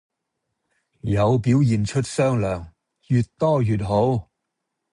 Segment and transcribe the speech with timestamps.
[1.01, 2.71] 有表現出雙糧，
[3.09, 4.27] 越多越好!